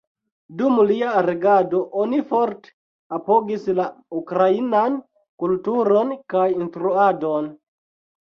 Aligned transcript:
Dum 0.59 0.77
lia 0.91 1.09
regado, 1.25 1.81
oni 2.03 2.21
forte 2.29 2.71
apogis 3.19 3.67
la 3.79 3.85
ukrainan 4.21 4.97
kulturon 5.43 6.15
kaj 6.35 6.49
instruadon. 6.65 7.53